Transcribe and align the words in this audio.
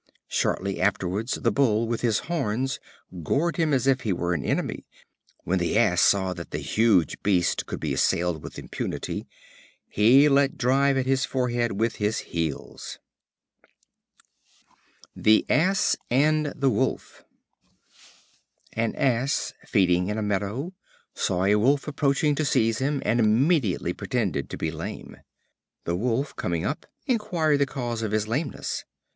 Shortly 0.29 0.81
afterwards 0.81 1.35
the 1.35 1.51
Bull 1.51 1.87
with 1.87 2.01
his 2.01 2.21
horns 2.21 2.79
gored 3.21 3.57
him 3.57 3.71
as 3.71 3.85
if 3.85 4.01
he 4.01 4.11
were 4.11 4.33
an 4.33 4.43
enemy. 4.43 4.87
When 5.43 5.59
the 5.59 5.77
Ass 5.77 6.01
saw 6.01 6.33
that 6.33 6.49
the 6.49 6.57
huge 6.57 7.21
beast 7.21 7.67
could 7.67 7.79
be 7.79 7.93
assailed 7.93 8.41
with 8.41 8.57
impunity, 8.57 9.27
he 9.87 10.27
let 10.27 10.57
drive 10.57 10.97
at 10.97 11.05
his 11.05 11.23
forehead 11.23 11.73
with 11.79 11.97
his 11.97 12.17
heels. 12.33 12.97
The 15.15 15.45
Ass 15.47 15.95
and 16.09 16.47
the 16.55 16.71
Wolf. 16.71 17.23
An 18.73 18.95
Ass, 18.95 19.53
feeding 19.67 20.07
in 20.07 20.17
a 20.17 20.23
meadow, 20.23 20.73
saw 21.13 21.43
a 21.43 21.53
Wolf 21.57 21.87
approaching 21.87 22.33
to 22.33 22.43
seize 22.43 22.79
him, 22.79 23.03
and 23.05 23.19
immediately 23.19 23.93
pretended 23.93 24.49
to 24.49 24.57
be 24.57 24.71
lame. 24.71 25.17
The 25.83 25.95
Wolf, 25.95 26.35
coming 26.35 26.65
up, 26.65 26.87
inquired 27.05 27.57
the 27.59 27.67
cause 27.67 28.01
of 28.01 28.13
his 28.13 28.27
lameness. 28.27 28.83